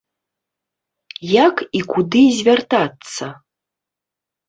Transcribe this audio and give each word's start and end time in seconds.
Як 1.33 1.55
і 1.81 1.83
куды 1.93 2.25
звяртацца? 2.41 3.25